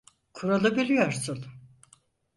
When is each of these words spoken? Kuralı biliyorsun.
Kuralı 0.33 0.77
biliyorsun. 0.77 1.45